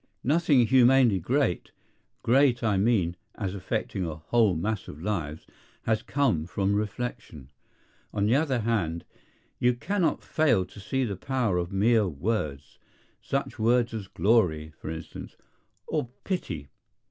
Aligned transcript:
Nothing 0.23 0.65
humanely 0.65 1.19
great—great, 1.19 2.63
I 2.63 2.75
mean, 2.75 3.15
as 3.35 3.53
affecting 3.53 4.03
a 4.03 4.15
whole 4.15 4.55
mass 4.55 4.87
of 4.87 4.99
lives—has 5.03 6.01
come 6.01 6.47
from 6.47 6.73
reflection. 6.73 7.51
On 8.11 8.25
the 8.25 8.33
other 8.33 8.61
hand, 8.61 9.05
you 9.59 9.75
cannot 9.75 10.23
fail 10.23 10.65
to 10.65 10.79
see 10.79 11.03
the 11.03 11.15
power 11.15 11.59
of 11.59 11.71
mere 11.71 12.07
words; 12.07 12.79
such 13.21 13.59
words 13.59 13.93
as 13.93 14.07
Glory, 14.07 14.73
for 14.75 14.89
instance, 14.89 15.35
or 15.85 16.09
Pity. 16.23 16.69